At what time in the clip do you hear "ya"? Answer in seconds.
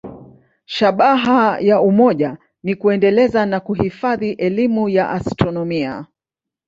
1.59-1.81, 4.89-5.09